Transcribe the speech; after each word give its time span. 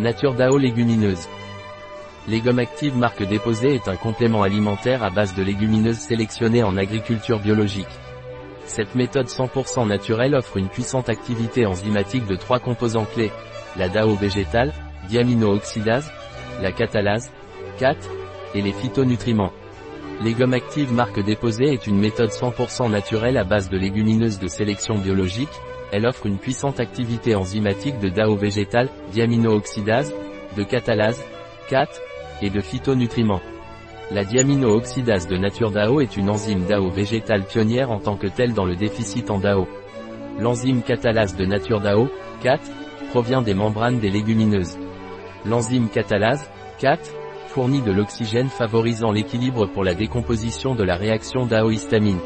Nature 0.00 0.34
DAO 0.34 0.58
légumineuse. 0.58 1.28
Les 2.26 2.40
gommes 2.40 2.64
marque 2.96 3.22
déposée 3.22 3.76
est 3.76 3.86
un 3.86 3.94
complément 3.94 4.42
alimentaire 4.42 5.04
à 5.04 5.10
base 5.10 5.36
de 5.36 5.42
légumineuses 5.44 5.98
sélectionnées 5.98 6.64
en 6.64 6.76
agriculture 6.76 7.38
biologique. 7.38 7.86
Cette 8.66 8.96
méthode 8.96 9.28
100% 9.28 9.86
naturelle 9.86 10.34
offre 10.34 10.56
une 10.56 10.68
puissante 10.68 11.08
activité 11.08 11.64
enzymatique 11.64 12.26
de 12.26 12.34
trois 12.34 12.58
composants 12.58 13.04
clés. 13.04 13.30
La 13.76 13.88
DAO 13.88 14.16
végétale, 14.16 14.72
diamino-oxydase, 15.08 16.10
la 16.60 16.72
catalase, 16.72 17.30
CAT, 17.78 17.98
et 18.56 18.62
les 18.62 18.72
phytonutriments. 18.72 19.52
Les 20.22 20.32
gommes 20.32 20.58
marque 20.90 21.24
déposée 21.24 21.72
est 21.72 21.86
une 21.86 22.00
méthode 22.00 22.30
100% 22.30 22.90
naturelle 22.90 23.36
à 23.36 23.44
base 23.44 23.68
de 23.68 23.78
légumineuses 23.78 24.40
de 24.40 24.48
sélection 24.48 24.98
biologique, 24.98 25.60
elle 25.94 26.06
offre 26.06 26.26
une 26.26 26.38
puissante 26.38 26.80
activité 26.80 27.36
enzymatique 27.36 28.00
de 28.00 28.08
DAO 28.08 28.34
végétal, 28.34 28.88
diamino-oxydase, 29.12 30.12
de 30.56 30.64
catalase, 30.64 31.22
CAT, 31.70 31.86
et 32.42 32.50
de 32.50 32.60
phytonutriments. 32.60 33.40
La 34.10 34.24
diamino-oxydase 34.24 35.28
de 35.28 35.36
nature 35.36 35.70
DAO 35.70 36.00
est 36.00 36.16
une 36.16 36.30
enzyme 36.30 36.64
DAO 36.64 36.90
végétale 36.90 37.44
pionnière 37.44 37.92
en 37.92 38.00
tant 38.00 38.16
que 38.16 38.26
telle 38.26 38.54
dans 38.54 38.64
le 38.64 38.74
déficit 38.74 39.30
en 39.30 39.38
DAO. 39.38 39.68
L'enzyme 40.40 40.82
catalase 40.82 41.36
de 41.36 41.44
nature 41.44 41.80
DAO, 41.80 42.08
CAT, 42.42 42.58
provient 43.10 43.42
des 43.42 43.54
membranes 43.54 44.00
des 44.00 44.10
légumineuses. 44.10 44.76
L'enzyme 45.46 45.88
catalase, 45.88 46.50
CAT, 46.80 46.98
fournit 47.46 47.82
de 47.82 47.92
l'oxygène 47.92 48.48
favorisant 48.48 49.12
l'équilibre 49.12 49.66
pour 49.66 49.84
la 49.84 49.94
décomposition 49.94 50.74
de 50.74 50.82
la 50.82 50.96
réaction 50.96 51.46
DAO-histamine. 51.46 52.18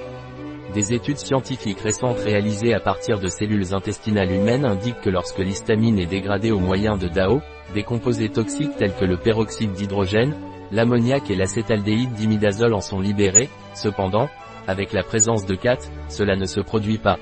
Des 0.75 0.93
études 0.93 1.17
scientifiques 1.17 1.81
récentes 1.81 2.19
réalisées 2.19 2.75
à 2.75 2.81
partir 2.81 3.19
de 3.19 3.29
cellules 3.29 3.75
intestinales 3.75 4.31
humaines 4.31 4.67
indiquent 4.67 5.01
que 5.01 5.09
lorsque 5.09 5.39
l'histamine 5.39 5.99
est 5.99 6.07
dégradée 6.07 6.51
au 6.51 6.59
moyen 6.59 6.99
de 6.99 7.09
DAO, 7.09 7.41
des 7.75 7.83
composés 7.83 8.29
toxiques 8.29 8.77
tels 8.77 8.95
que 8.95 9.07
le 9.07 9.17
peroxyde 9.17 9.73
d'hydrogène, 9.73 10.35
l'ammoniac 10.71 11.31
et 11.31 11.37
l'acétaldéhyde 11.37 12.13
d'imidazole 12.13 12.75
en 12.75 12.83
sont 12.83 13.01
libérés, 13.01 13.49
cependant, 13.75 14.29
avec 14.67 14.93
la 14.93 15.03
présence 15.03 15.47
de 15.47 15.55
CAT, 15.55 15.79
cela 16.11 16.37
ne 16.37 16.45
se 16.45 16.61
produit 16.61 16.99
pas. 16.99 17.19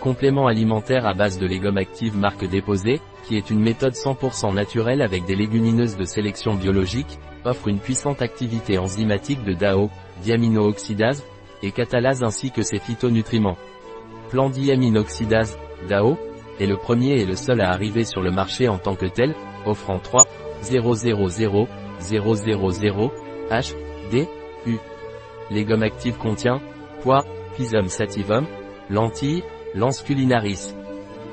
Complément 0.00 0.46
alimentaire 0.46 1.06
à 1.06 1.12
base 1.12 1.38
de 1.38 1.46
légumes 1.46 1.76
actives 1.76 2.16
marque 2.16 2.48
déposée, 2.48 3.02
qui 3.24 3.36
est 3.36 3.50
une 3.50 3.60
méthode 3.60 3.92
100% 3.92 4.54
naturelle 4.54 5.02
avec 5.02 5.26
des 5.26 5.36
légumineuses 5.36 5.98
de 5.98 6.04
sélection 6.04 6.54
biologique, 6.54 7.18
offre 7.44 7.68
une 7.68 7.78
puissante 7.78 8.22
activité 8.22 8.78
enzymatique 8.78 9.44
de 9.44 9.52
DAO, 9.52 9.90
diamino-oxydase, 10.22 11.22
et 11.62 11.72
catalase 11.72 12.22
ainsi 12.22 12.50
que 12.50 12.62
ses 12.62 12.78
phytonutriments. 12.78 13.56
Plan 14.30 14.48
diaminoxydase, 14.48 15.58
DAO, 15.88 16.16
est 16.58 16.66
le 16.66 16.76
premier 16.76 17.20
et 17.20 17.24
le 17.24 17.36
seul 17.36 17.60
à 17.60 17.70
arriver 17.70 18.04
sur 18.04 18.20
le 18.22 18.30
marché 18.30 18.68
en 18.68 18.78
tant 18.78 18.94
que 18.94 19.06
tel, 19.06 19.34
offrant 19.66 19.98
3, 19.98 20.26
000, 20.62 20.84
000, 20.94 21.12
H, 23.50 23.74
D, 24.10 24.28
U. 24.66 24.76
Les 25.50 25.64
gommes 25.64 25.82
actives 25.82 26.18
contient, 26.18 26.60
pois, 27.02 27.24
Physum 27.54 27.88
sativum, 27.88 28.46
lentilles, 28.88 29.42
lance 29.74 30.02
culinaris. 30.02 30.74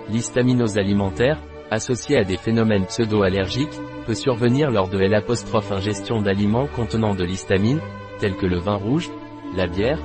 L'histaminose 0.10 0.78
alimentaire, 0.78 1.38
associée 1.70 2.18
à 2.18 2.24
des 2.24 2.38
phénomènes 2.38 2.86
pseudo-allergiques, 2.86 3.78
peut 4.06 4.16
survenir 4.16 4.72
lors 4.72 4.88
de 4.88 4.98
L'- 4.98 6.24
d'aliments 6.24 6.68
contenant 6.68 7.14
de 7.14 7.24
l'histamine, 7.26 7.82
tels 8.20 8.36
que 8.36 8.46
le 8.46 8.60
vin 8.60 8.76
rouge, 8.76 9.10
la 9.56 9.68
bière, 9.68 10.00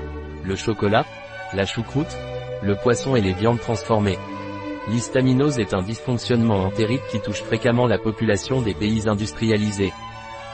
le 0.45 0.57
chocolat, 0.57 1.05
la 1.55 1.67
choucroute, 1.67 2.17
le 2.63 2.77
poisson 2.77 3.17
et 3.17 3.21
les 3.21 3.33
viandes 3.33 3.61
transformées. 3.61 4.19
L'histaminose 4.89 5.59
est 5.59 5.75
un 5.75 5.83
dysfonctionnement 5.83 6.65
entérique 6.65 7.07
qui 7.11 7.21
touche 7.21 7.43
fréquemment 7.43 7.87
la 7.87 7.99
population 7.99 8.63
des 8.63 8.75
pays 8.75 9.09
industrialisés. 9.09 9.93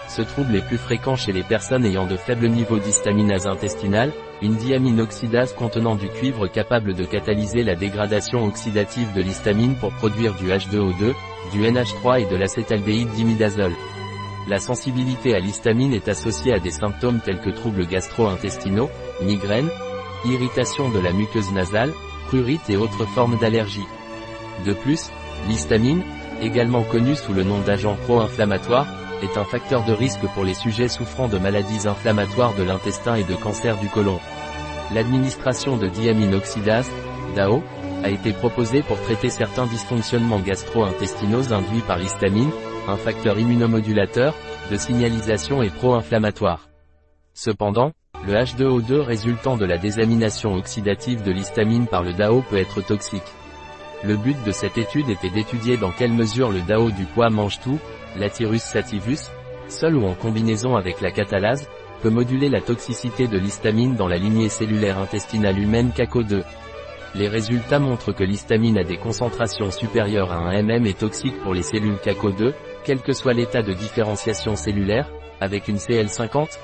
Ce 0.08 0.22
trouble 0.22 0.56
est 0.56 0.66
plus 0.66 0.78
fréquent 0.78 1.16
chez 1.16 1.32
les 1.32 1.42
personnes 1.42 1.84
ayant 1.84 2.06
de 2.06 2.16
faibles 2.16 2.48
niveaux 2.48 2.78
d'histaminase 2.78 3.46
intestinale, 3.46 4.12
une 4.40 4.56
diaminoxydase 4.56 5.52
contenant 5.54 5.96
du 5.96 6.08
cuivre 6.08 6.46
capable 6.46 6.94
de 6.94 7.04
catalyser 7.04 7.62
la 7.62 7.74
dégradation 7.74 8.44
oxydative 8.46 9.12
de 9.14 9.22
l'histamine 9.22 9.76
pour 9.76 9.92
produire 9.92 10.34
du 10.34 10.48
H2O2, 10.48 11.14
du 11.52 11.62
NH3 11.62 12.22
et 12.22 12.26
de 12.26 12.36
l'acétaldéhyde 12.36 13.10
d'imidazole. 13.10 13.74
La 14.48 14.58
sensibilité 14.58 15.34
à 15.34 15.40
l'histamine 15.40 15.92
est 15.92 16.08
associée 16.08 16.54
à 16.54 16.58
des 16.58 16.70
symptômes 16.70 17.20
tels 17.20 17.40
que 17.40 17.50
troubles 17.50 17.86
gastro-intestinaux, 17.86 18.88
migraines, 19.22 19.68
irritation 20.24 20.88
de 20.88 20.98
la 20.98 21.12
muqueuse 21.12 21.52
nasale, 21.52 21.92
prurite 22.28 22.70
et 22.70 22.78
autres 22.78 23.04
formes 23.08 23.38
d'allergie. 23.38 23.86
De 24.64 24.72
plus, 24.72 25.10
l'histamine, 25.48 26.02
également 26.40 26.82
connue 26.82 27.14
sous 27.14 27.34
le 27.34 27.42
nom 27.42 27.60
d'agent 27.60 27.96
pro-inflammatoire, 28.04 28.86
est 29.22 29.36
un 29.36 29.44
facteur 29.44 29.84
de 29.84 29.92
risque 29.92 30.26
pour 30.32 30.44
les 30.44 30.54
sujets 30.54 30.88
souffrant 30.88 31.28
de 31.28 31.38
maladies 31.38 31.86
inflammatoires 31.86 32.54
de 32.54 32.62
l'intestin 32.62 33.16
et 33.16 33.24
de 33.24 33.34
cancer 33.34 33.76
du 33.76 33.88
côlon. 33.88 34.18
L'administration 34.94 35.76
de 35.76 35.88
diaminoxydase, 35.88 36.90
DAO, 37.36 37.62
a 38.02 38.08
été 38.08 38.32
proposée 38.32 38.82
pour 38.82 38.98
traiter 39.02 39.28
certains 39.28 39.66
dysfonctionnements 39.66 40.40
gastro-intestinaux 40.40 41.52
induits 41.52 41.82
par 41.86 41.98
l'histamine, 41.98 42.50
un 42.88 42.96
facteur 42.96 43.38
immunomodulateur, 43.38 44.34
de 44.70 44.76
signalisation 44.76 45.62
et 45.62 45.70
pro-inflammatoire. 45.70 46.68
Cependant, 47.34 47.92
le 48.26 48.34
H2O2 48.34 49.00
résultant 49.00 49.56
de 49.56 49.64
la 49.64 49.78
désamination 49.78 50.54
oxydative 50.54 51.22
de 51.22 51.30
l'histamine 51.30 51.86
par 51.86 52.02
le 52.02 52.12
DAO 52.12 52.42
peut 52.42 52.56
être 52.56 52.80
toxique. 52.80 53.22
Le 54.04 54.16
but 54.16 54.36
de 54.44 54.52
cette 54.52 54.78
étude 54.78 55.10
était 55.10 55.30
d'étudier 55.30 55.76
dans 55.76 55.92
quelle 55.92 56.12
mesure 56.12 56.50
le 56.50 56.60
DAO 56.62 56.90
du 56.90 57.04
poids 57.04 57.30
mange 57.30 57.60
tout, 57.60 57.78
l'Athyrus 58.16 58.62
sativus, 58.62 59.30
seul 59.68 59.96
ou 59.96 60.06
en 60.06 60.14
combinaison 60.14 60.76
avec 60.76 61.00
la 61.00 61.10
catalase, 61.10 61.68
peut 62.02 62.10
moduler 62.10 62.48
la 62.48 62.60
toxicité 62.60 63.26
de 63.26 63.38
l'histamine 63.38 63.96
dans 63.96 64.08
la 64.08 64.16
lignée 64.16 64.48
cellulaire 64.48 64.98
intestinale 64.98 65.58
humaine 65.58 65.90
CACO2. 65.90 66.42
Les 67.14 67.28
résultats 67.28 67.78
montrent 67.78 68.12
que 68.12 68.24
l'histamine 68.24 68.78
a 68.78 68.84
des 68.84 68.98
concentrations 68.98 69.70
supérieures 69.70 70.32
à 70.32 70.36
un 70.36 70.62
mm 70.62 70.86
et 70.86 70.94
toxique 70.94 71.38
pour 71.42 71.54
les 71.54 71.62
cellules 71.62 71.96
CACO2, 71.96 72.52
quel 72.84 73.00
que 73.00 73.12
soit 73.12 73.32
l'état 73.32 73.62
de 73.62 73.72
différenciation 73.72 74.56
cellulaire, 74.56 75.10
avec 75.40 75.68
une 75.68 75.76
CL50, 75.76 76.58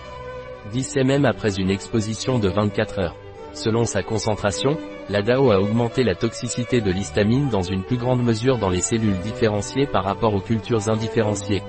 10 0.73 0.97
mm 0.97 1.25
après 1.25 1.57
une 1.57 1.71
exposition 1.71 2.39
de 2.39 2.49
24 2.49 2.99
heures. 2.99 3.17
Selon 3.53 3.85
sa 3.85 4.03
concentration, 4.03 4.77
la 5.09 5.23
DAO 5.23 5.51
a 5.51 5.61
augmenté 5.61 6.03
la 6.03 6.15
toxicité 6.15 6.81
de 6.81 6.91
l'histamine 6.91 7.49
dans 7.49 7.63
une 7.63 7.83
plus 7.83 7.97
grande 7.97 8.23
mesure 8.23 8.59
dans 8.59 8.71
les 8.71 8.81
cellules 8.81 9.19
différenciées 9.21 9.87
par 9.87 10.05
rapport 10.05 10.35
aux 10.35 10.41
cultures 10.41 10.89
indifférenciées. 10.89 11.63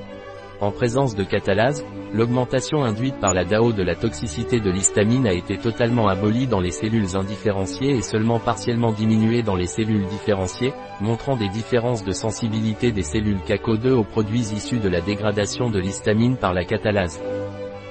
En 0.62 0.72
présence 0.72 1.16
de 1.16 1.24
catalase, 1.24 1.86
l'augmentation 2.14 2.84
induite 2.84 3.20
par 3.20 3.34
la 3.34 3.44
DAO 3.44 3.74
de 3.74 3.84
la 3.84 3.96
toxicité 3.96 4.62
de 4.62 4.72
l'histamine 4.72 5.28
a 5.28 5.34
été 5.34 5.58
totalement 5.58 6.08
abolie 6.08 6.48
dans 6.48 6.62
les 6.62 6.72
cellules 6.72 7.18
indifférenciées 7.18 7.92
et 7.92 8.02
seulement 8.02 8.40
partiellement 8.40 8.94
diminuée 8.94 9.44
dans 9.44 9.58
les 9.58 9.68
cellules 9.68 10.06
différenciées, 10.06 10.74
montrant 11.02 11.36
des 11.36 11.50
différences 11.50 12.06
de 12.06 12.12
sensibilité 12.12 12.94
des 12.94 13.04
cellules 13.04 13.42
CACO2 13.46 13.92
aux 13.92 14.06
produits 14.06 14.54
issus 14.54 14.80
de 14.80 14.90
la 14.90 15.02
dégradation 15.02 15.70
de 15.70 15.80
l'histamine 15.80 16.38
par 16.38 16.54
la 16.54 16.64
catalase. 16.64 17.20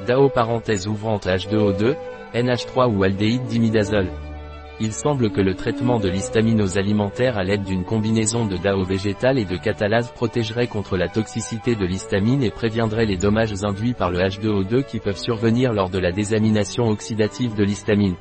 DAO 0.07 0.31
parenthèse 0.31 0.87
ouvrante 0.87 1.27
H2O2, 1.27 1.97
NH3 2.35 2.95
ou 2.95 3.05
aldéhyde 3.05 3.45
d'imidazole. 3.45 4.09
Il 4.81 4.93
semble 4.93 5.31
que 5.31 5.41
le 5.41 5.55
traitement 5.55 6.01
de 6.01 6.09
l'histaminose 6.09 6.79
alimentaire 6.79 7.39
à 7.39 7.45
l'aide 7.45 7.63
d'une 7.63 7.85
combinaison 7.85 8.45
de 8.45 8.57
DAO 8.57 8.83
végétal 8.83 9.39
et 9.39 9.45
de 9.45 9.57
catalase 9.57 10.11
protégerait 10.11 10.67
contre 10.67 10.97
la 10.97 11.09
toxicité 11.09 11.77
de 11.77 11.87
l'histamine 11.87 12.43
et 12.43 12.51
préviendrait 12.51 13.07
les 13.07 13.17
dommages 13.17 13.63
induits 13.63 13.95
par 13.95 14.11
le 14.11 14.19
H2O2 14.19 14.85
qui 14.85 14.99
peuvent 14.99 15.17
survenir 15.17 15.73
lors 15.73 15.91
de 15.91 16.01
la 16.01 16.11
désamination 16.11 16.89
oxydative 16.89 17.55
de 17.55 17.63
l'histamine. 17.63 18.17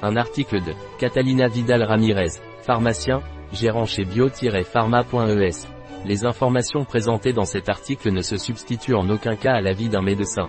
Un 0.00 0.16
article 0.16 0.60
de 0.60 0.72
Catalina 0.98 1.48
Vidal 1.48 1.82
Ramirez, 1.82 2.38
pharmacien, 2.62 3.20
gérant 3.52 3.84
chez 3.84 4.04
bio-pharma.es. 4.04 5.66
Les 6.06 6.24
informations 6.24 6.84
présentées 6.84 7.32
dans 7.32 7.44
cet 7.44 7.68
article 7.68 8.12
ne 8.12 8.22
se 8.22 8.36
substituent 8.36 8.94
en 8.94 9.10
aucun 9.10 9.34
cas 9.34 9.54
à 9.54 9.60
l'avis 9.60 9.88
d'un 9.88 10.02
médecin. 10.02 10.48